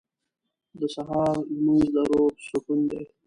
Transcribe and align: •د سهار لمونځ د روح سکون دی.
•د 0.79 0.81
سهار 0.95 1.35
لمونځ 1.53 1.85
د 1.93 1.95
روح 2.09 2.33
سکون 2.49 2.79
دی. 2.89 3.01